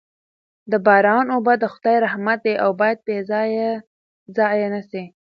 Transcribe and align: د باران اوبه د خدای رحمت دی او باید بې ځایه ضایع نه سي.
د 0.71 0.73
باران 0.85 1.25
اوبه 1.35 1.53
د 1.59 1.65
خدای 1.73 1.97
رحمت 2.05 2.39
دی 2.45 2.55
او 2.63 2.69
باید 2.79 2.99
بې 3.07 3.17
ځایه 3.31 3.69
ضایع 4.37 4.67
نه 4.75 4.81
سي. 4.89 5.03